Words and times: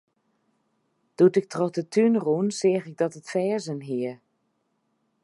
Doe't 1.17 1.39
ik 1.39 1.47
troch 1.51 1.73
de 1.77 1.83
tún 1.93 2.15
rûn, 2.25 2.47
seach 2.59 2.85
ik 2.89 2.95
dat 3.01 3.17
it 3.19 3.31
ferzen 3.33 3.81
hie. 3.87 4.13